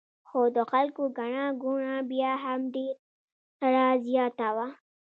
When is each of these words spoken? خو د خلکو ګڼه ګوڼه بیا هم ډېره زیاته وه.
خو 0.27 0.41
د 0.55 0.57
خلکو 0.71 1.03
ګڼه 1.17 1.45
ګوڼه 1.63 1.95
بیا 2.11 2.31
هم 2.43 2.59
ډېره 2.73 3.85
زیاته 4.07 4.47
وه. 4.55 4.67